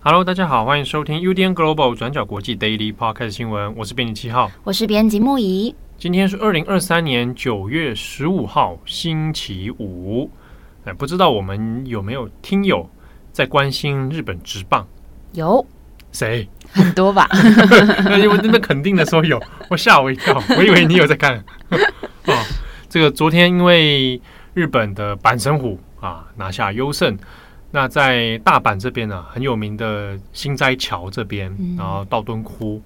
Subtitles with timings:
[0.00, 5.74] Hello，大家好，欢迎收听 UDN Global 转角国际 Daily Podcast 新闻，我是编辑七号，我是编辑木仪。
[5.98, 10.30] 今天是二零二三年九月十五号，星期五。
[10.86, 12.88] 哎，不知道我们有没有听友
[13.32, 14.86] 在关心日本职棒？
[15.32, 15.66] 有
[16.12, 16.48] 谁？
[16.70, 17.28] 很多吧？
[18.20, 21.44] 因为那边肯定的说有，我吓我一跳，我以为你有在看。
[22.26, 22.44] 哦，
[22.88, 24.20] 这个昨天因为
[24.54, 27.18] 日本的阪神虎啊拿下优胜，
[27.72, 32.80] 那在大阪这边呢、啊、很有名的新斋桥这边，然后道顿窟。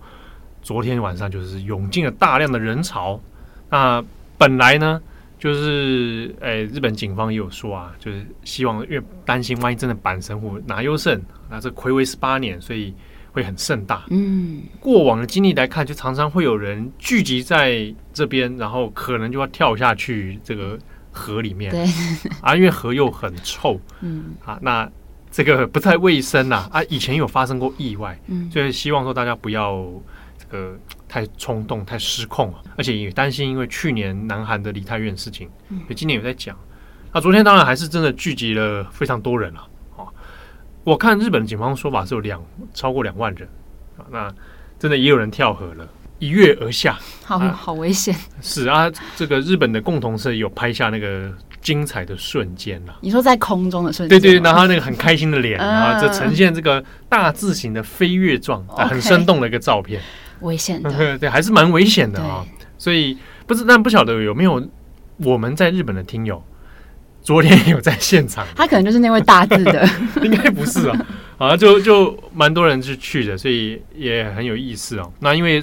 [0.63, 3.21] 昨天晚上就是涌进了大量的人潮。
[3.69, 4.03] 那
[4.37, 5.01] 本来呢，
[5.41, 12.95] 就是诶、欸，日本警方也有说啊，就是希望，因为担心万一真的板神虎拿优胜，那这暌违十八年，所以
[13.33, 14.05] 会很盛大。
[14.11, 20.79] 嗯，过往的经历来看，就常常会有人聚集在这边，然后可能就要跳下去这个
[21.11, 21.71] 河里面。
[21.71, 21.87] 对
[22.43, 23.81] 啊，因为河又很臭。
[24.03, 24.87] 嗯，啊，那
[25.31, 26.69] 这个不太卫生呐。
[26.71, 28.21] 啊，以前有发生过意外。
[28.27, 29.89] 嗯，所以希望说大家不要。
[30.51, 30.75] 呃，
[31.09, 36.57] 太冲动、太失控了，而且也担心，因为去年南韩的梨泰院事情，所以今年有在讲。
[37.13, 39.61] 那昨天当然还是真的聚集了非常多人了
[39.97, 40.07] 啊！
[40.85, 42.41] 我看日本警方说法是有两
[42.73, 43.49] 超过两万人
[43.97, 44.33] 啊，那
[44.79, 45.89] 真的也有人跳河了，
[46.21, 48.15] 一跃而下，好好危险。
[48.41, 52.97] 是啊，这个日本的共同社有拍下那个精彩的瞬间了。
[53.01, 60.01] 你说在空中的瞬间，对对，然后那个很开心的脸 啊，这呈现这个大字形的飞跃状，很生动的一个照片。
[60.41, 62.45] 危险的， 对，还是蛮危险的啊。
[62.79, 64.67] 所以不知，但不晓得有没有
[65.19, 66.43] 我们在日本的听友，
[67.23, 68.47] 昨天有在现场。
[68.57, 69.87] 他可能就是那位大字的，
[70.23, 71.07] 应该不是啊。
[71.37, 75.13] 啊，就就蛮多人是去的，所以也很有意思哦。
[75.21, 75.63] 那因为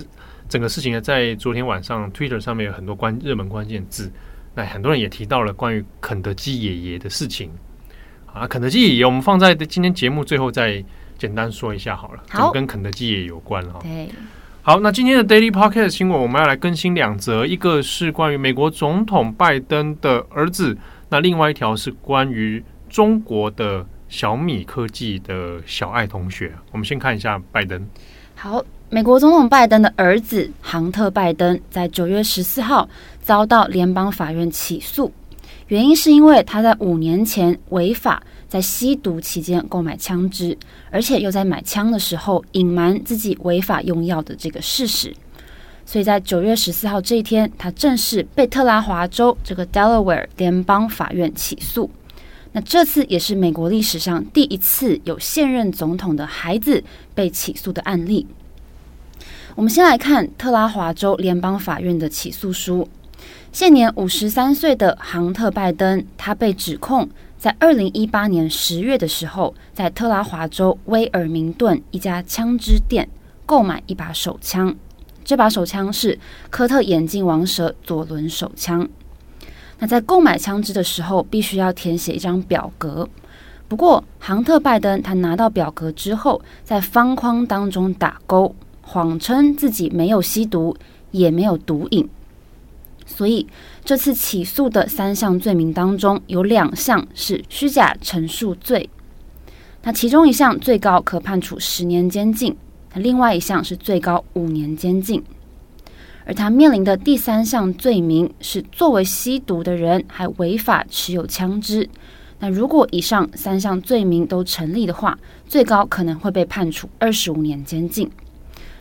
[0.49, 4.11] 整个事情呢，在昨天晚上 Twitter 上面有很多关热门关键字，
[4.55, 7.51] 那很多人也提到了关于肯德基爷爷的事情。
[8.31, 10.83] 啊，肯德基爷爷，我们放在今天节目最后再
[11.17, 13.79] 简单说一下好了，好，跟肯德基爷爷有关哈。
[13.81, 14.09] 对。
[14.67, 26.51] 好，那今天的 Daily Podcast 新闻，我们要来更新两则，一个是关于美国总统拜登的儿子，那另外一条是关于中国的小米科技的小爱同学。
[26.73, 27.81] 我们先看一下拜登。
[28.35, 32.89] 好，美国总统拜登的儿子杭特·拜登在九月十四号
[33.21, 35.09] 遭到联邦法院起诉，
[35.69, 38.21] 原因是因为他在五年前违法。
[38.47, 40.57] 在吸毒期间购买枪支，
[40.89, 45.13] 而且又在买枪的时候隐瞒自己违法用药的这个事实，
[45.85, 51.89] 所以在九月十四号这一天，他正式被特拉华州这个 Delaware 联邦法院起诉。
[52.53, 56.81] 那这次也是美国历史上第一次有现任总统的孩子
[57.13, 58.25] 被起诉的案例。
[59.55, 62.87] 我们先来看特拉华州联邦法院的起诉书，
[63.51, 67.09] 现年五十三岁的杭特·拜登，他被指控。
[67.37, 73.07] 在二零一八年十月的时候，在特拉华州威尔明顿一家枪支店
[73.45, 74.75] 购买一把手枪，
[75.23, 76.17] 这把手枪是
[76.49, 78.89] 科特眼镜王蛇左轮手枪。
[79.77, 83.07] 那在购买枪支的时候，必须要填写一张表格。
[83.67, 90.75] 不过，杭特拜登他拿到表格之后，在方框当中打勾，谎称自己没有吸毒，
[91.11, 92.09] 也没有毒瘾。
[93.07, 93.47] 所以
[93.83, 98.87] 这次起诉的三项罪名当中，有两项是虚假陈述罪。
[99.81, 102.55] 那其中一项最高可判处十年监禁，
[102.93, 105.23] 那另外一项是最高五年监禁。
[106.25, 111.89] 而他面临的第三项罪名是作为吸毒的人还违法持有枪支。
[112.39, 118.11] 那如果以上三项罪名都成立的话，最高可能会被判处二十五年监禁。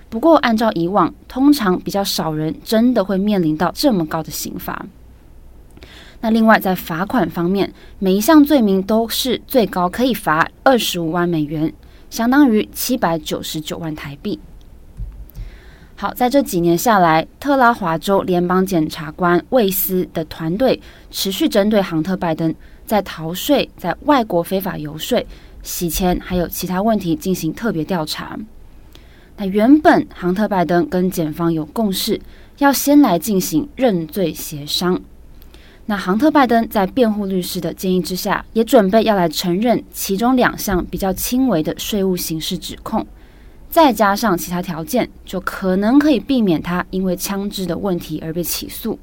[0.08, 4.86] 不过，按照以往，通常比较少人真的会面临到这么高的刑罚。
[6.20, 11.72] 那另外，在罚款方面，每一项罪名都是最高可以罚二十五万美元，
[12.08, 14.38] 相当于七百九十九万台币。
[15.96, 20.80] 好，在这几年下来，特拉华州联邦检察官魏斯的团队
[21.10, 22.54] 持续针对杭特·拜登
[22.86, 25.22] 在逃税、在外国非法游说、
[25.62, 28.38] 洗钱还有其他问题进行特别调查。
[29.36, 32.20] 那原本杭特拜登跟检方有共识，
[32.58, 35.00] 要先来进行认罪协商。
[35.84, 43.06] 那杭特拜登在辩护律师的建议之下，也准备要来承认其中两项比较轻微的税务刑事指控，
[43.70, 48.98] 再加上其他条件，就可能可以避免他因为枪支的问题而被起诉。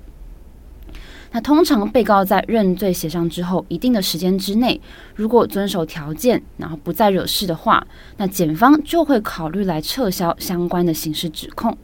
[1.36, 4.80] 那通常被告在认罪协商之后一定的时间之内，
[5.16, 7.86] 如果遵守条件，然后不再惹事的话，
[8.18, 11.76] 那检方就会考虑来撤销相关的刑事指控。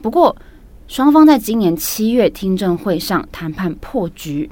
[0.00, 0.36] 不过，
[0.86, 4.48] 双方在今年七月听证会上谈判破局，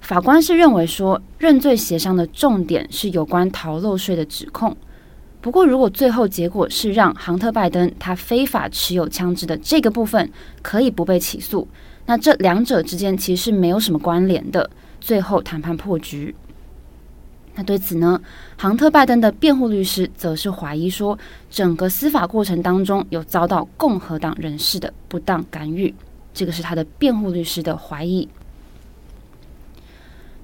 [0.00, 4.76] 法官是认为说认罪协商的重点是有关逃漏税的指控。
[5.40, 10.30] 不过，如果最后结果是让杭特拜登他非法持有枪支的这个部分
[10.62, 11.66] 可以不被起诉。
[12.08, 16.34] 那这两者之间其实是没有什么关联的，最后谈判破局。
[17.54, 18.18] 那对此呢，
[18.56, 21.18] 杭特拜登的辩护律师则是怀疑说，
[21.50, 25.94] 整个司法过程当中有遭到共和党人士的不当干预，
[26.32, 28.26] 这个是他的辩护律师的怀疑。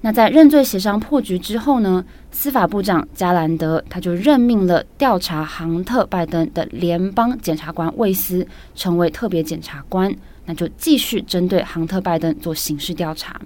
[0.01, 8.45] 那在认罪协商破局之后呢，司法部长加兰德他就任命了调查杭特拜登的联邦检察官魏斯
[8.75, 10.15] 成为特别检察官。
[10.45, 13.39] 那就继续针对杭特拜登做刑事调查。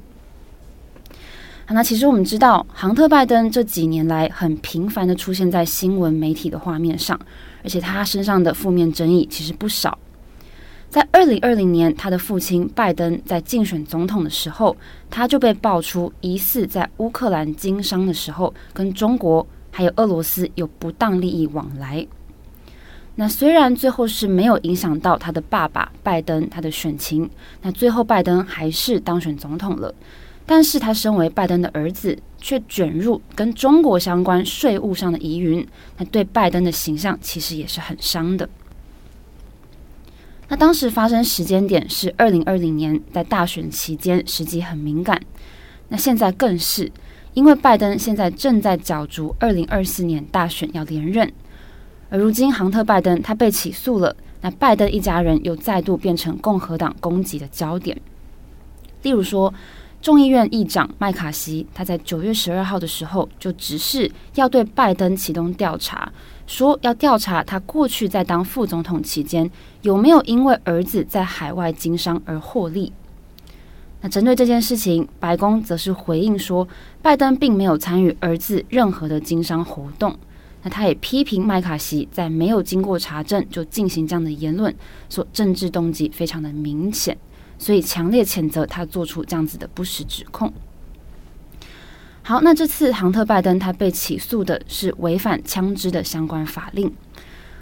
[1.66, 7.20] 好，那其实我们知道，杭特拜登这几年来很频繁的出现在新闻媒体的画面上，
[7.64, 9.98] 而且他身上的负面争议其实不少。
[10.90, 14.76] 在二零二零年，他的父亲拜登在竞选总统的时候，
[15.08, 22.08] 他就被爆出疑似在乌克兰经商的时候，跟中国还有俄罗斯有不当利益往来。
[23.20, 27.30] 那虽然最后是没有影响到他的爸爸拜登他的选情，
[27.62, 29.94] 那最后拜登还是当选总统了，
[30.46, 35.68] 但是他身为拜登的儿子，却卷入跟中国相关税务上的疑云，
[35.98, 38.48] 那对拜登的形象其实也是很伤的。
[40.48, 45.22] 那当时发生时间点是二零二零年，在大选期间，时机很敏感。
[45.90, 46.90] 那现在更是，
[47.34, 51.30] 因为拜登现在正在角逐二零二四年大选要连任。
[52.10, 57.96] 而如今，杭特·拜登他被起诉了，那拜登一家人又再度变成共和党攻击的焦点。
[59.04, 59.54] 例如说，
[60.02, 66.12] 众议院议长麦卡锡他在九月十二号的时候就指示要对拜登启动调查，
[66.48, 69.50] 说要调查他过去在当副总统期间
[69.82, 72.92] 有没有因为儿子在海外经商而获利。
[74.02, 76.68] 那针对这件事情，白宫则是回应说，
[77.02, 80.18] 拜登并没有参与儿子任何的经商活动。
[80.62, 84.74] 那他也批评麦卡锡在没有经过查证就进行这样的言论，
[85.10, 87.18] 说政治动机非常的明显，
[87.58, 90.52] 所以强烈谴责他做出这样子的不实指控。
[92.22, 96.94] 好，那这次杭特拜登他被起诉的是违反枪支的相关法令。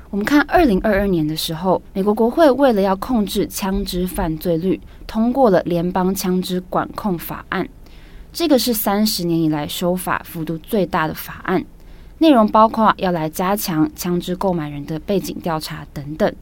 [0.09, 7.69] 我们看二零二二年的时候，美国国会为了要控制枪支犯罪率，通过了联邦枪支管控法案，
[8.33, 11.63] 这个是三十年以来修法幅度最大的法案。
[12.19, 16.33] 内容包括要来加强枪支购买人的背景调查等等，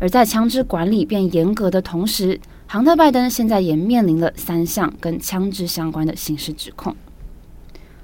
[0.00, 6.96] 而在枪支管理变严格的同时，杭特拜登现在也面临了三项跟枪支相关的刑事指控。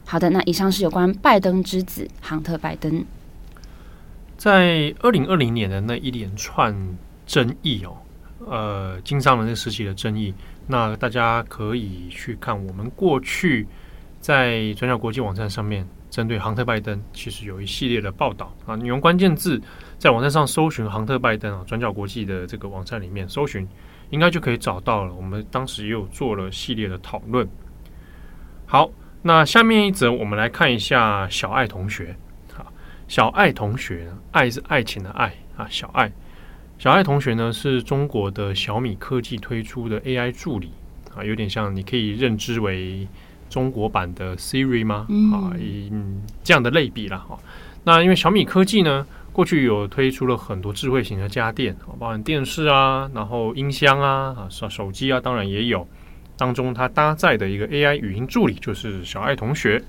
[0.04, 3.02] 好的，那以上是有关拜登之子杭特拜登。
[4.36, 6.76] 在二零二零年的那一连串
[7.26, 7.96] 争议哦，
[8.46, 10.34] 呃，经商人的时期的争议，
[10.66, 13.66] 那大家可以去看我们过去
[14.20, 15.88] 在转角国际网站上面。
[16.14, 18.76] 针对杭特拜登，其实有一系列的报道啊。
[18.76, 19.60] 你用关键字
[19.98, 23.66] 在网站上搜寻杭特拜登啊，转角国际的这个网站里面搜寻，
[24.10, 25.12] 应该就可以找到了。
[25.12, 27.48] 我们当时也有做了系列的讨论。
[28.64, 28.88] 好，
[29.22, 32.14] 那下面一则，我们来看一下小爱同学。
[32.52, 32.72] 好，
[33.08, 35.66] 小爱同学，爱是爱情的爱啊。
[35.68, 36.12] 小爱，
[36.78, 40.70] 小爱同学呢，是中国的小米科技推出的 AI 助理
[41.12, 43.08] 啊，有点像，你可以认知为。
[43.54, 45.06] 中国版的 Siri 吗？
[45.32, 47.38] 啊，嗯，这样的类比啦哈。
[47.84, 55.86] 那因为小米科技呢，过去有推出了很多智慧型的家电，包含电视啊，然后音箱啊，啊手手机啊，当然也有。
[56.36, 59.80] 当中它搭载的一个 AI 语音助理就是小爱同学。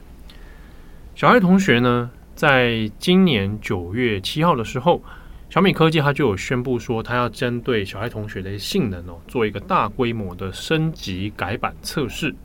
[1.16, 5.02] 小爱同学呢，在今年九月七号的时候，
[5.50, 12.36] 小米科技它就有宣布说，它要针对小爱同学的性能哦，做一个大规模的升级改版测试。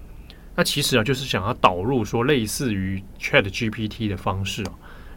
[0.61, 4.73] 那其实啊，就是想要导入说类似于 Chat GPT 的方式啊，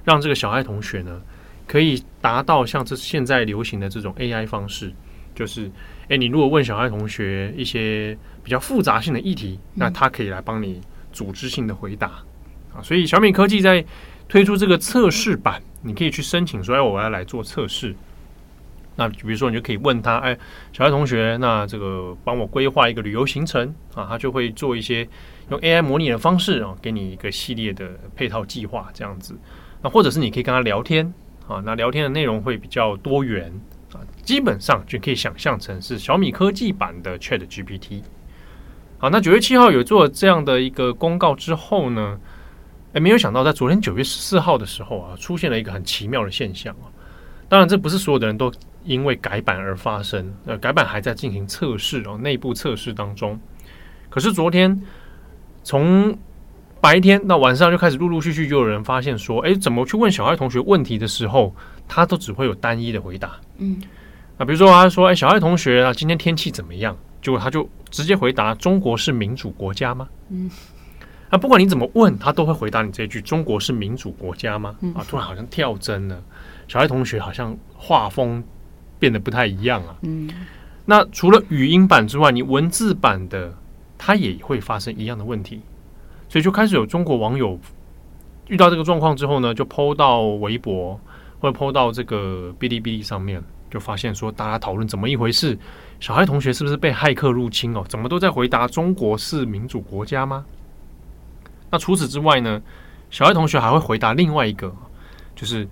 [0.05, 1.21] 让这个小爱同学呢，
[1.67, 4.93] 可以达到像这现在流行的这种 AI 方式，
[5.35, 5.69] 就是，
[6.07, 10.79] 诶，你如果问小爱同学一些比较复杂性的议题，那他可以来帮你
[11.11, 12.07] 组织性的回答
[12.73, 12.79] 啊。
[12.81, 13.83] 所以小米科技在
[14.29, 17.93] 推出这个测试版，你可以去申请说，哎，我要来做测试。
[18.95, 20.37] 那比如说，你就可以问他，哎，
[20.71, 25.07] 小爱同学，那这个帮我规划一个旅游行程啊，他就会做一些
[25.49, 29.35] 用 AI 模拟的方式啊，给你一个系列的配套计划这样子。
[29.81, 31.11] 那或者是你可以跟他聊天
[31.47, 33.51] 啊，那聊天的内容会比较多元
[33.93, 38.03] 啊，基本上就可以想象成是小米科技版的 ChatGPT。
[38.99, 42.19] 好，那九月七号有做这样的一个公告之后呢，
[42.93, 46.87] 哎，没有想到在昨天九月十四号的时候啊，出现了一个很奇妙的现象啊。
[47.49, 48.51] 当然，这不是所有的人都
[48.83, 53.39] 因为改版而发生，呃，改版还在进行测试哦，内部测试当中。
[54.09, 54.81] 可是昨天
[55.63, 56.17] 从
[56.81, 61.55] 白天到晚上就开始陆陆续续就有人发现说，哎，怎么去问小爱同学问题的时候，
[61.87, 63.39] 他都只会有单一的回答。
[63.57, 63.81] 嗯，
[64.37, 66.97] 啊，比如说他说，哎，小爱同学啊，今天天气怎么样？
[67.21, 70.09] 结果他就直接回答：中国是民主国家吗？
[70.29, 70.51] 嗯，
[71.29, 74.75] 啊，不管你怎么问，他都会回答你这句：中国是民主国家吗？
[74.93, 76.21] 啊，突然好像跳针了，
[76.67, 78.43] 小爱同学好像画风
[79.03, 79.93] 变得不太一样啊。
[80.03, 80.29] 嗯，
[80.85, 83.53] 那除了语音版之外，你文字版的，
[83.97, 85.59] 它也会发生一样的问题。
[86.29, 87.59] 所以就开始有中国网友
[88.47, 90.97] 遇到这个状况之后呢，就 PO 到微博
[91.41, 95.59] 或者 PO 到这个哔哩哔哩上面，就发现说大家讨论怎么一回事？
[95.99, 97.83] 小爱同学是不是被骇客入侵哦？
[97.89, 100.45] 怎么都在回答中国是民主国家吗？
[101.69, 102.61] 那除此之外呢？
[103.11, 104.73] 小爱同学还会回答另外一个，
[105.35, 105.67] 就是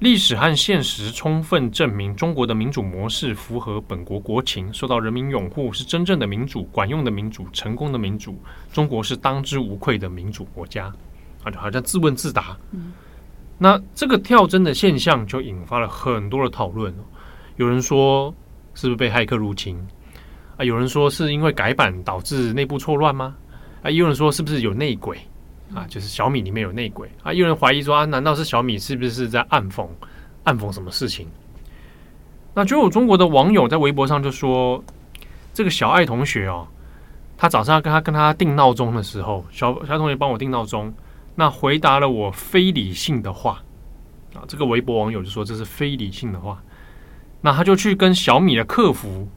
[0.00, 8.38] 历史和现实充分证明中国的民主模式符合本国国情，受到人民拥护，是真正的民主、管用的民主、成功的民主。
[8.72, 10.92] 中国是当之无愧的民主国家。
[11.42, 12.56] 啊，就好像自问自答。
[12.72, 12.92] 嗯，
[13.56, 16.92] 那这个跳针的现象就引发了很多的讨论。
[17.56, 18.34] 有人说，
[18.74, 19.78] 是不是被骇客入侵？
[20.56, 23.36] 啊，有人说是因为改版导致内部错乱吗？
[23.82, 25.18] 啊，也有人说是不是有内鬼？
[25.72, 27.08] 啊，就是小米里面有内鬼。
[27.22, 29.86] 啊，有人怀疑说啊，难道是小米是不是在暗讽
[30.42, 31.28] 暗讽什么事情？
[32.52, 34.82] 那就有中国的网友在微博上就说，
[35.52, 36.68] 这个小爱同学哦，
[37.36, 40.92] 他早上要跟他跟他定闹钟的时候，小小爱同学帮我定闹钟。
[41.36, 43.60] 那回答了我非理性的话
[44.34, 46.62] 啊，这个微博网友就说这是非理性的话。
[47.40, 49.28] 那他就去跟小米的客服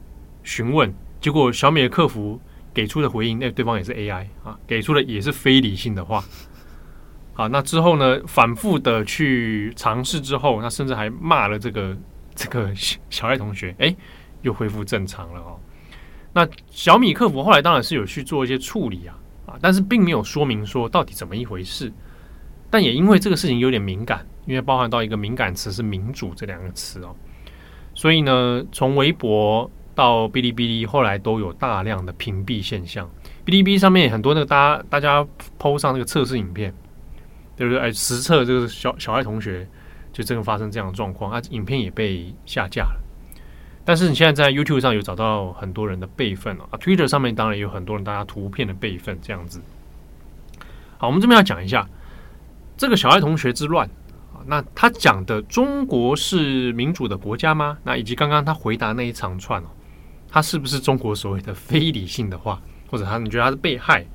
[0.43, 2.39] 询问，结果小米的客服
[2.77, 6.23] 给出的回应，那对方也是 AI 啊，给出的也是非理性的话。
[7.33, 11.97] 好，那之后呢，反复的去尝试之后，那甚至还骂了这个
[12.35, 12.71] 这个
[13.09, 13.95] 小爱同学，哎，
[14.43, 15.59] 又恢复正常了哦。
[16.33, 19.17] 那小米客服后来当然是有去做一些处理啊。
[19.47, 21.91] 啊，但是并没有说明说到底怎么一回事，
[22.69, 27.15] 但也因为这个事情有点敏感，因为包含到一个敏感词是“民主”这两个词哦，
[27.93, 33.09] 所以呢，从微博到哔哩哔哩，后来都有大量的屏蔽现象。
[33.43, 35.27] 哔哩哔哩上面很多那个大家大家
[35.57, 36.71] PO 上那个测试影片，
[37.55, 37.81] 对不对？
[37.81, 39.67] 哎，实测这个小小爱同学
[40.13, 43.01] 就真的发生这样的状况，啊，影片也被下架了。
[43.83, 49.59] 但是你现在在 YouTube 上有找到很多人的备份啊，Twitter 上面当然有很多人大家图片的备份这样子。
[50.99, 51.87] 好，我们这边要讲一下
[52.77, 53.89] 这个小爱同学之乱
[54.31, 57.79] 啊，那他讲的中国是民主的国家吗？
[57.83, 59.67] 那以及刚刚他回答那一长串哦，
[60.29, 64.05] 他是不是中国所谓的非理性的话，或者他你觉得他是被害？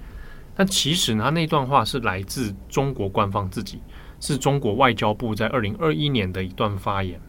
[0.55, 3.81] 但其实呢，他那段话是来自中国官方自己，
[4.21, 7.21] 是中国外交部在二零二一年的一段发言。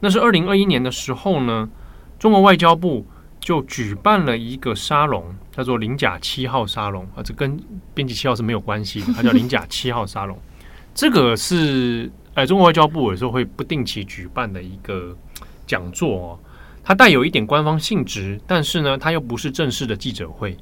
[0.00, 1.68] 那是二零二一年的时候呢，
[2.18, 3.06] 中国外交部
[3.38, 7.56] 就举办了一个沙龙，叫做“零甲七号沙龙”啊，这跟
[7.94, 10.36] 编辑七号是没有关系的， 它叫“零甲七号沙龙”。
[10.94, 15.16] 这个是哎，中国外交部有时候会不定期举办的一个
[15.66, 16.38] 讲座哦，
[16.84, 20.56] 它带有一点官方性质，但是呢，它又不是正式的记者会。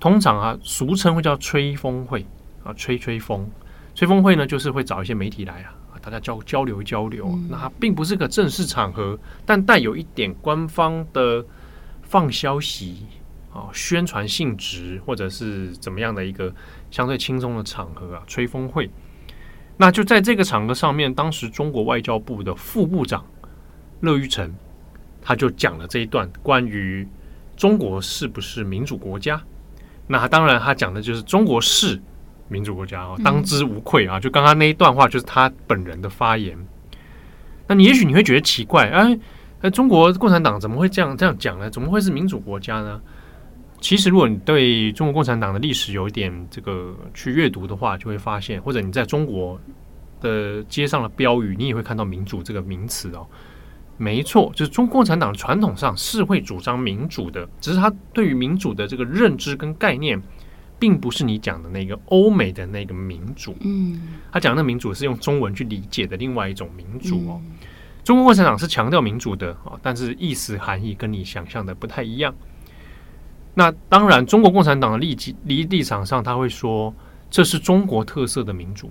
[0.00, 2.26] 通常啊，俗称会叫吹风会
[2.64, 3.48] 啊，吹吹风，
[3.94, 5.74] 吹风会呢，就是会找一些媒体来啊。
[6.00, 9.16] 大家交交流交流，那它并不是个正式场合，
[9.46, 11.46] 但带有一点官方的
[12.02, 13.06] 放消息
[13.52, 16.52] 啊、宣传性质，或者是怎么样的一个
[16.90, 18.90] 相对轻松的场合啊，吹风会。
[19.76, 23.24] 那就在这个场合上面，当时中国外交部的副部长
[24.00, 24.52] 乐玉成，
[25.22, 27.06] 他就讲了这一段关于
[27.56, 29.40] 中国是不是民主国家。
[30.06, 31.98] 那当然，他讲的就是中国是。
[32.48, 34.20] 民主国家哦，当之无愧啊！
[34.20, 36.54] 就刚刚那一段话，就是他本人的发言。
[37.66, 39.18] 那你也许你会觉得奇怪，哎，
[39.62, 41.70] 那中国共产党怎么会这样这样讲呢？
[41.70, 43.00] 怎么会是民主国家呢？
[43.80, 49.58] 其实，如果你对中国共产党的历史有一点这个去阅读的话，就会发现，或者你在中国
[50.20, 53.26] 的街上的标语，你也会看到“民主”这个名词哦。
[53.96, 60.20] 没错，就是中国共产党传统上是会主张民主的，只是他对于民主的这个认知跟概念。
[60.78, 67.40] 并不是你讲的那个欧美的那个民主，嗯，他讲的民主是用中文去理解的另外一种民主哦。
[67.44, 67.52] 嗯、
[68.02, 72.34] 中国共产党是强调民主的哦，但是意思含义跟你想象的不太一样。
[73.54, 76.92] 那当然，中国共产党的立即立立场上，他会说
[77.30, 78.90] 这是中国特色的民主。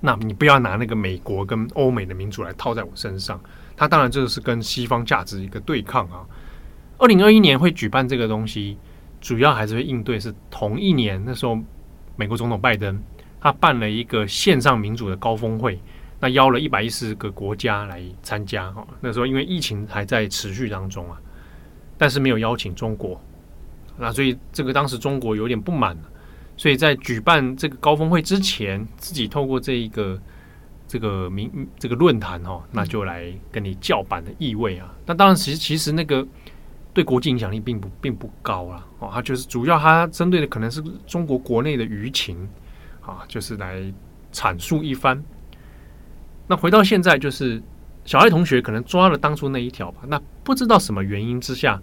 [0.00, 3.40] 那你不要拿那个美国跟欧美的民主来套在我身上。
[3.76, 6.24] 他当然这个是跟西方价值一个对抗啊。
[6.98, 8.76] 二零二一年会举办这个东西。
[9.20, 11.58] 主要还是会应对是同一年那时候，
[12.14, 13.02] 美国总统拜登
[13.40, 15.80] 他办了一个线上民主的高峰会，
[16.20, 18.86] 那邀了一百一十个国家来参加哈。
[19.00, 21.18] 那时候因为疫情还在持续当中啊，
[21.96, 23.18] 但是没有邀请中国，
[23.96, 25.96] 那所以这个当时中国有点不满，
[26.58, 30.20] 所以在举办这个高峰会之前，自己透过这一个
[30.86, 34.94] 这个名这个论坛哦，那就来跟你叫板的意味啊。
[35.06, 36.26] 那当然，其实其实那个。
[36.94, 42.48] 对国际影响力并不并不高啦，哦，它就是主要它针对的可能是中国国内的舆情
[43.00, 43.92] 啊，就是来
[44.32, 45.20] 阐述一番。
[46.46, 47.60] 那回到现在，就是
[48.04, 51.82] 小爱同学可能抓了当初那一条吧，那不知道什么原因之下，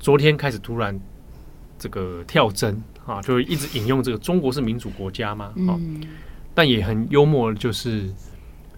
[0.00, 0.98] 昨天开始突然
[1.78, 5.78] 这个跳针啊，就一直引用这个中国是民主国家嘛，啊，
[6.54, 8.08] 但也很幽默，就是。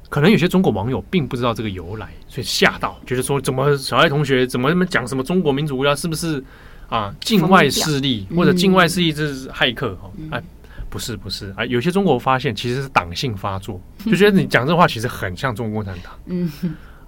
[0.09, 6.43] 可能有些中国网友并不知道这个由来，所以吓到，觉得说怎么小爱同学怎么那么讲什么中国民主国家是不是
[6.89, 10.13] 啊境外势力或者境外势力这是骇客哦？
[10.31, 10.41] 哎，
[10.89, 16.13] 不是不是啊，有些中国发现其实是党性发作，就觉得你讲这话其实很像中国共产党。
[16.27, 16.49] 嗯，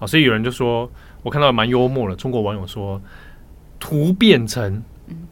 [0.00, 0.90] 啊，所以有人就说，
[1.22, 3.00] 我看到蛮幽默的，中国网友说，
[3.78, 4.82] 突变成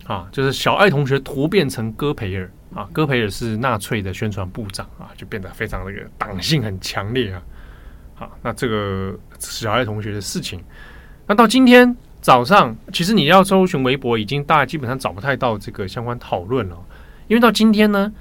[0.05, 7.43] 啊，就是小爱同学突变成戈培尔啊，戈培尔是纳粹的宣传部长啊，就变得非常那个党性很强烈啊。
[8.15, 10.63] 好，那这个小爱同学的事情，
[11.27, 16.77] 那到今天早上，其实你要搜寻微博，已经大家基本上找不太到这个相关讨论了。
[17.29, 18.13] 因为到今天呢，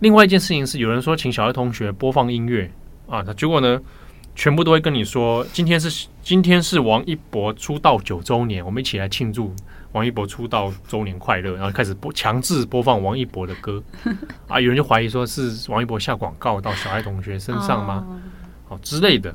[0.00, 2.70] 另外一件事情是，有人说请小爱同学播放音乐
[3.06, 3.80] 啊，那结果呢，
[4.34, 9.54] 全部都会跟你说，今天是今天是王一博出道九周年，我们一起来庆祝
[9.92, 13.82] 王一博出道周年快乐，然后开始播强制播放王一博的歌
[14.46, 18.20] 啊，有人就怀疑说是王一博下广告到小爱同学身上吗？
[18.68, 19.34] 哦之类的，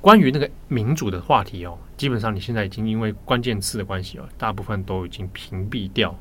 [0.00, 6.12] 关于那个民主的话题哦，基本上你现在已经因为关键词的关系哦，大部分都已经屏蔽掉。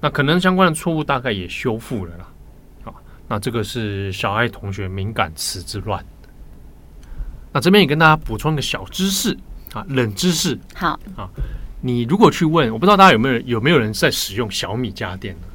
[0.00, 2.26] 那可能相关的错误大概也修复了啦。
[2.84, 2.94] 好，
[3.28, 6.02] 那这个是小爱同学敏感词之乱。
[7.52, 9.36] 那这边也跟大家补充一个小知识
[9.74, 10.58] 啊，冷知识。
[10.74, 11.28] 好啊，
[11.80, 15.46] 你如果去问，我不知道大家有没有有没有人在使用小米家电呢？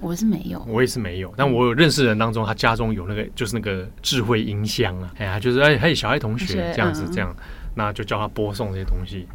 [0.00, 7.34] 我是没有，我也是没有，但我有认识的人当中，他家中有那个就是那个智慧音箱啊，哎呀，就是哎，还有小爱同学这样子这样，
[7.74, 9.26] 那就叫他播送这些东西。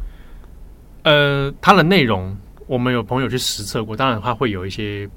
[1.04, 5.08] 呃，它的内容我们有朋友去实测过，当然他会有一些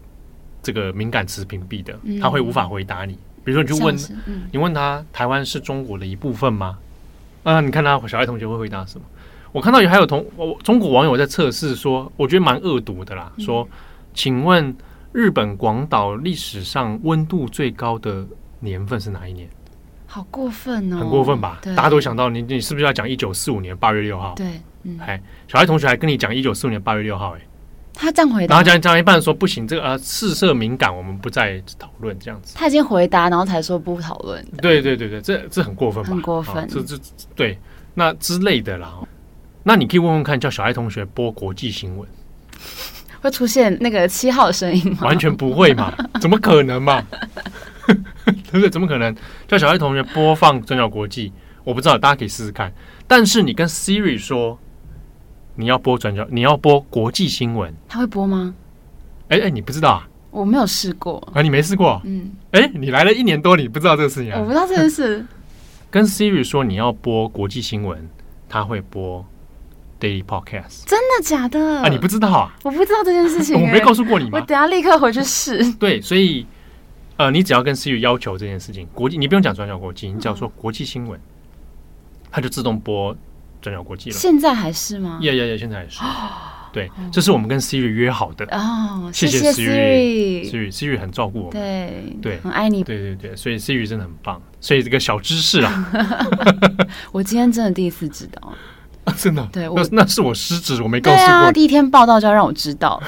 [0.62, 3.18] 这个敏感词屏蔽的，他会无法回答你。
[3.44, 3.98] 比如说，你去问，
[4.52, 6.78] 你问他台湾是中国的一部分吗？
[7.42, 9.06] 啊，你看他小爱同学会回答什么？
[9.52, 13.68] 我看到有还有同我中国网友在测试说，我觉得蛮恶毒的啦，说，
[14.14, 14.76] 请问。
[15.12, 18.24] 日本广岛历史上温度最高的
[18.60, 19.50] 年份是哪一年？
[20.06, 20.98] 好过分哦！
[20.98, 21.60] 很过分吧？
[21.64, 24.36] 大家都想到你，你是不是要讲一九四五年八月六号？
[24.36, 27.42] 对，嗯，哎，小爱同学还跟你讲一九四五年八月六号，哎，
[27.96, 32.54] 他这样回答，然后讲讲一半说不行，这个呃，事涉敏感，我们不再讨论这样子。
[32.56, 34.46] 他已经回答，然后才说不讨论。
[34.62, 36.10] 对对对对，这这很过分吧？
[36.12, 36.96] 很过分，这这
[37.36, 37.58] 对
[37.96, 38.94] 那之类的啦。
[39.64, 42.08] 那你可以问问看，叫小爱同学播国际新闻。
[43.22, 45.00] 会出现那个七号的声音吗？
[45.02, 45.94] 完全不会嘛？
[46.22, 47.04] 怎么可能嘛？
[47.86, 48.70] 对不对？
[48.70, 49.14] 怎么可能？
[49.48, 51.32] 叫小爱同学播放转角国际，
[51.66, 52.72] 我不知道，大家可以试试看。
[53.08, 54.58] 但是你跟 Siri 说
[55.56, 58.54] 你要播转角，你要播国际新闻，他会播吗？
[59.28, 60.08] 哎哎，你不知道啊？
[60.32, 62.02] 我没有试过啊，你没试过？
[62.06, 64.40] 嗯，哎，你来了一年多，你不知道这个事情啊？
[64.40, 65.26] 我不知道这件事。
[65.92, 68.08] 跟 Siri 说你要播国际新闻，
[68.48, 69.26] 他会播。
[70.00, 71.82] Daily Podcast，真的假的？
[71.82, 72.56] 啊，你不知道啊？
[72.64, 74.40] 我不知道这件事情， 欸，我没告诉过你吗？
[74.40, 75.72] 我等下立刻回去试。
[75.74, 76.46] 对，所以
[77.18, 81.20] 呃，你只要跟 Siri 要求这件事情，国际你不用讲转角国际，你只要说国际新闻，
[82.32, 83.16] 它就自动播
[83.62, 84.16] 转角国际了。
[84.16, 85.20] 现在还是吗？
[85.22, 86.00] 呀呀呀，现在还是。
[86.72, 89.10] 对，这是我们跟 Siri 约好的哦。
[89.12, 94.40] 谢谢 Siri，Siri 很照顾我们，对对，很爱你，对对对，所以 Siri 真的很棒。
[94.62, 95.92] 所以这个小知识啊，
[97.12, 98.54] 我今天真的第一次知道。
[99.18, 101.26] 真的，对，那那是我失职，我没告诉过。
[101.26, 103.02] 对啊，第一天报道就要让我知道。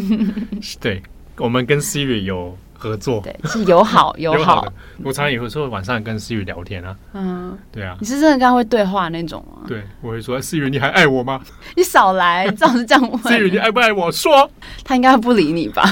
[0.80, 1.02] 对，
[1.36, 4.72] 我们跟 Siri 有合作，对，是友好 友好的。
[5.02, 7.96] 我常常有时候晚上跟 Siri 聊天啊，嗯，对啊。
[8.00, 9.62] 你是真的跟他会对话那种吗？
[9.66, 11.40] 对，我会说 Siri，你还爱我吗？
[11.76, 13.20] 你少来，总是这样问。
[13.22, 14.10] Siri，你爱不爱我？
[14.10, 14.50] 说，
[14.84, 15.82] 他应该不理你吧？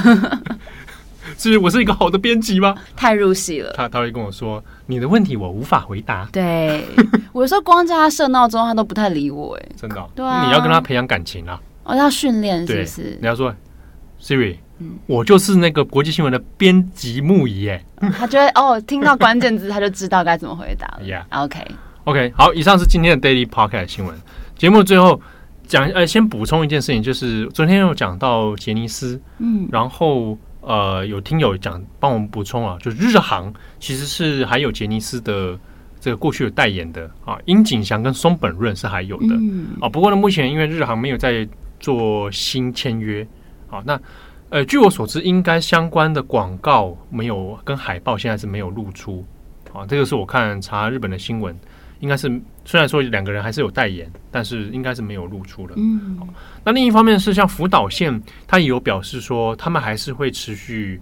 [1.36, 2.74] 至于我是一个好的编辑吗？
[2.96, 3.72] 太入戏了。
[3.74, 6.28] 他他会跟我说，你的问题我无法回答。
[6.32, 6.84] 对，
[7.32, 9.54] 我有时候光叫他设闹钟，他都不太理我。
[9.56, 10.08] 哎，真的、哦。
[10.14, 10.46] 对啊。
[10.46, 11.60] 你要跟他培养感情啊。
[11.84, 13.18] 哦，要训练是不是？
[13.20, 13.54] 你要说
[14.20, 17.68] ，Siri，、嗯、我就是那个国际新闻的编辑木仪。
[17.68, 21.00] 哎、嗯，他觉得哦，听到关键字他就知道该怎么回答了。
[21.02, 21.22] Yeah.
[21.30, 21.64] OK。
[22.04, 24.14] OK，好，以上是今天的 Daily Pocket 新闻
[24.56, 24.82] 节目。
[24.82, 25.20] 最后
[25.66, 30.38] 讲呃，先补充一件事情，就是昨天有讲到杰尼斯，嗯，然后
[30.68, 33.50] 呃，有听友讲帮我们补充啊，就日航
[33.80, 35.58] 其实是还有杰尼斯的
[35.98, 39.88] 这个过去有代言的啊，樱井翔跟松本润是还有的、嗯、啊。
[39.88, 41.48] 不过呢，目前因为日航没有在
[41.80, 43.26] 做新签约
[43.70, 43.98] 啊，那
[44.50, 49.24] 呃，据我所知，应该相关的广告没有跟海报现在是没有露出
[49.72, 49.86] 啊。
[49.86, 51.58] 这个是我看查日本的新闻。
[52.00, 52.28] 应该是
[52.64, 55.74] 虽然说两个人还是有代言，但是应该是没有露出了。
[55.76, 56.18] 嗯，
[56.64, 61.00] 那另一方面是像福岛县，他也有表示说，他们还是会持续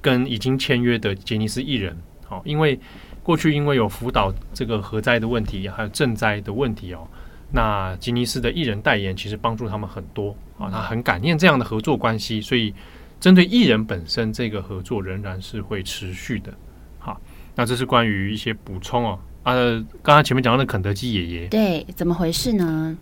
[0.00, 2.78] 跟已经签约的杰尼斯艺人，好，因为
[3.22, 7.08] 过去因为有福岛这个核灾的问题，还有赈灾的问题哦，
[7.50, 12.72] 那吉尼斯的艺人代言其实帮助他们很多啊，他很感念这样的合作关系，所以
[13.18, 16.54] 针对艺人本身这个合作仍然是会持续的。
[16.98, 17.20] 好，
[17.54, 19.18] 那这是关于一些补充哦。
[19.46, 19.54] 啊，
[20.02, 22.98] 刚刚前面讲到的肯德基爷爷，对，怎么回事呢？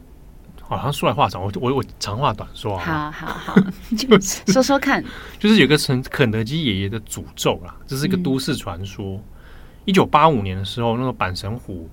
[0.61, 3.54] 好像说来话长，我我我长话短说好好好，
[3.96, 5.02] 就是 说说看，
[5.38, 9.18] 就是有个肯肯德基爷爷的诅咒啦，这是一个都市传说。
[9.87, 11.88] 一九八五年的时候，那个阪神虎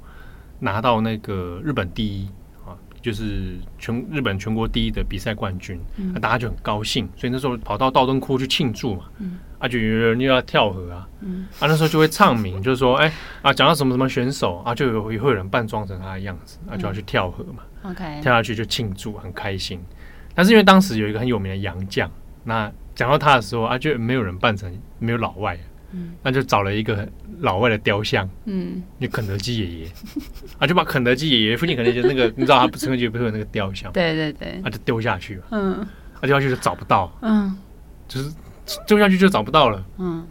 [0.60, 2.26] 拿到那个日本第一
[2.66, 9.06] 啊，就是全日本全国第一的比赛冠军，那、嗯、大家就很高兴，所以那时候跑到道顿窟去庆祝嘛。
[9.20, 19.80] 嗯啊，就有人又要跳河啊，嗯，啊，那时候就会唱名，就是说，哎、欸，啊，讲到什么什么选手啊，就有也会有人扮装成他的样子，啊，就要去跳河嘛、嗯、，OK，跳下去就庆祝，很开心。
[20.34, 22.10] 但是因为当时有一个很有名的洋将，
[22.44, 25.56] 那讲到他的时候啊，就没有人扮成没有老外，
[25.92, 27.08] 嗯，那就找了一个
[27.42, 29.92] 老外的雕像，嗯，就肯德基爷爷，
[30.58, 37.56] 啊，就把肯德基爷爷附近肯德基那个，你知道他不是肯德基不是有那个雕像，对对对，啊，就丢下去了，嗯，啊，丢下去就找不到，嗯，
[38.08, 38.32] 就是。
[38.88, 39.84] 种下去就找不到了。
[39.98, 40.26] 嗯，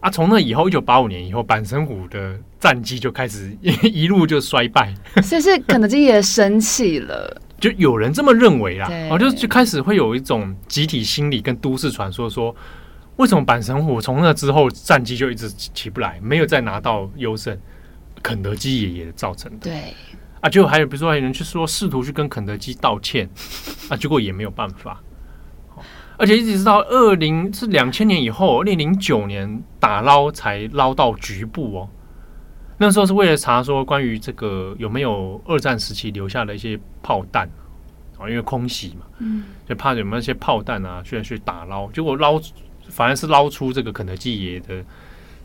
[0.00, 4.94] 啊，从那以后，一九八五年以后，阪神虎的战绩就开始一路就衰败。
[5.22, 8.88] 所以是肯德基也生气了，就有人这么认为啦。
[9.10, 12.54] 哦，就就开始会有一种集体心理跟都市传说，说
[13.16, 17.58] 为什么阪神虎从那之后战绩就一直起不来，没有再拿到优胜，
[18.22, 19.58] 肯德基爷爷造成的。
[19.70, 19.94] 对，
[20.40, 23.28] 啊，就还有比如说还有人去说试图去跟肯德基道歉，
[23.88, 25.02] 啊，结果也没有办法。
[26.18, 31.88] 而且一直到二零是两千年以后，二零零九年打捞才捞到局部哦。
[32.76, 37.48] 那时候是为了查说关于这个有没有二战时期留下的一些炮弹
[38.18, 41.88] 啊，因为空袭嘛，嗯，就怕有没有一些炮弹啊，需要去打捞。
[41.92, 42.40] 结果捞
[42.88, 44.84] 反而是捞出这个肯德基爷爷的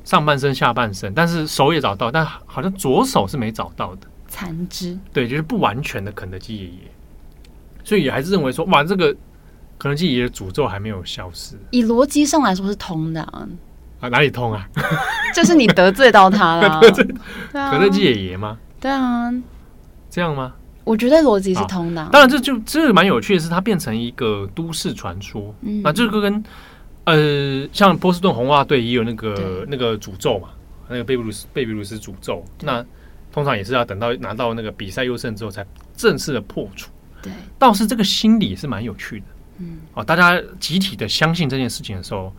[0.04, 4.98] 上半身、下半身，但是手也找到，但好像左手是没找到的残肢。
[5.14, 6.78] 对，就是不完全的肯德基爷爷，
[7.84, 9.16] 所以也还是认为说，哇，这个。
[9.84, 13.46] 肯德基爷爷的诅咒还没有消失，以逻辑上来说是通的啊，
[14.00, 14.66] 啊哪里通啊？
[15.36, 17.06] 就是你得罪到他了， 得罪
[17.52, 18.58] 肯德基爷爷吗？
[18.80, 19.30] 对啊，
[20.10, 20.54] 这样吗？
[20.86, 22.10] 我觉得逻辑是通的啊。
[22.14, 25.54] 当然，这就这蛮有趣的是，它变成一个都市传说。
[25.64, 26.42] 嗯，那这个跟
[27.04, 30.48] 呃，像波士顿红袜队也有那个那个诅咒嘛，
[30.88, 32.86] 那个贝布鲁斯贝比鲁斯诅咒，那
[33.34, 36.90] 通常也是要等到拿到那个比赛优胜之后才正式的破除。
[37.22, 39.26] 对，倒是这个心理是蛮有趣的。
[39.58, 42.34] 嗯，哦，大家集体的相信这件事情的时候，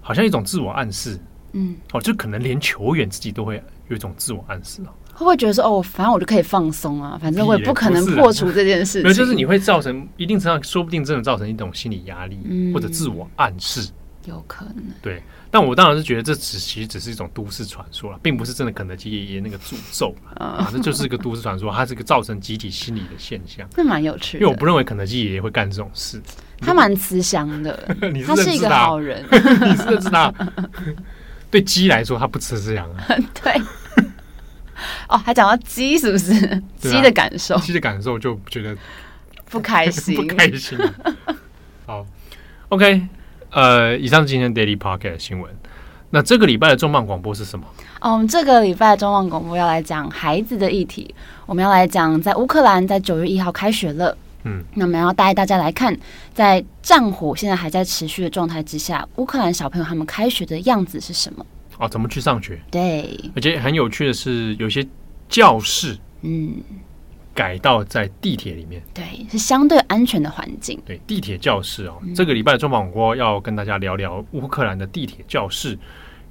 [0.00, 1.18] 好像一种自我暗示。
[1.52, 4.92] 嗯，哦，就可能连球员自己都会有一种自我暗示哦。
[5.14, 9.02] 会不会觉得说，哦，反正我就可以放松啊，反正我也不可能破除这件事情。
[9.02, 13.90] 没有，就是你会造成一定程度上，说不定真的造成一种心理压力，嗯，或者自我暗示。
[14.28, 14.84] 有可能。
[15.02, 23.68] 对，但我当然是觉得这只其实只是一种都市传说了，并不是真的肯德基爷爷那个诅咒啊，这就是一个都市传说，它是一个造成集体心理的现象。
[23.76, 26.22] 那蛮有趣的，因为我不认为肯德基爷爷会干这种事。
[26.60, 27.76] 他蛮慈祥的，
[28.26, 30.32] 他是一个好人， 你是认识他？
[31.50, 33.06] 对鸡来说，他不慈祥啊。
[33.42, 33.60] 对。
[35.08, 36.32] 哦，还讲到鸡是不是？
[36.78, 38.76] 鸡、啊、的感受，鸡的感受就觉得
[39.50, 40.78] 不开心，不开心。
[41.86, 42.06] 好
[42.68, 43.08] ，OK。
[43.50, 45.50] 呃，以上是今天 Daily Pocket 的新闻。
[46.10, 47.66] 那这个礼拜的重磅广播是什么？
[48.00, 51.14] 哦，我们这个礼拜的重磅广播要来讲孩子的议题。
[51.44, 54.16] 我们要来讲，在乌克兰，在九月一号开学了。
[54.44, 55.94] 嗯，那我们要带大家来看，
[56.32, 61.44] 在战火现在还在持续的状态之下，乌克兰小朋友他们开学的样子是什么？
[61.78, 62.58] 哦，怎么去上学？
[62.70, 64.86] 对，而且很有趣的是，有些
[65.28, 66.54] 教室，嗯。
[67.38, 70.76] 改到在地铁里面，对，是相对安全的环境。
[70.84, 75.78] 对，地铁教室哦，嗯、这个礼拜的中广播要跟大家聊聊乌克兰的地铁教室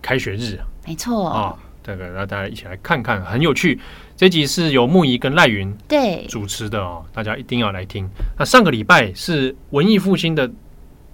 [0.01, 0.59] 开学日。
[0.85, 3.79] 没错啊，这个让大家一起来看看，很有趣。
[4.17, 8.05] 这集是由木仪跟赖云对主持的哦，大家一定要来听。
[8.37, 10.51] 那上个礼拜是文艺复兴的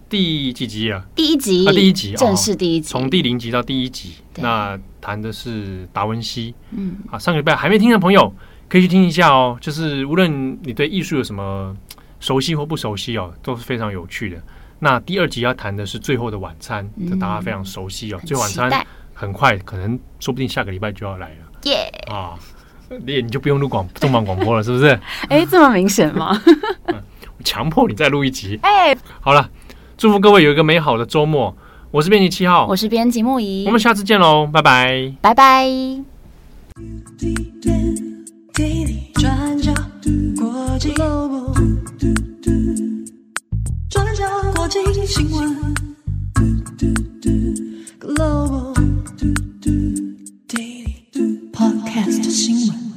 [0.09, 1.05] 第几集啊？
[1.13, 4.13] 第一集啊，第一集，正式第一集，从第零集到第一集。
[4.37, 6.55] 那谈的是达文西。
[6.71, 8.33] 嗯，啊，上个礼拜还没听的朋友。
[8.73, 11.77] 可以去听一下哦，就是无论你对艺术有什么
[12.19, 14.37] 熟悉或不熟悉哦，都是非常有趣的。
[14.79, 18.19] 那第二集要谈的是《最后的晚餐》，这大家非常熟悉哦。
[18.25, 18.83] 最后晚餐
[19.13, 21.35] 很快，可能说不定下个礼拜就要来了。
[21.65, 22.33] 耶啊，
[23.05, 24.99] 你你就不用录广重磅广播了，是不是？
[25.29, 26.35] 哎，这么明显吗？
[26.87, 26.95] 我
[27.45, 28.57] 强迫你再录一集。
[28.63, 29.47] 哎，好了，
[29.95, 31.55] 祝福各位有一个美好的周末。
[31.91, 35.69] 我是编辑七号，我是编辑木仪，我们下次见喽，拜拜，拜拜。
[38.53, 39.73] Daily 转角
[40.39, 41.53] 国际 Globe
[43.89, 45.73] 转角，国际新闻
[50.47, 52.92] Daily podcast 新闻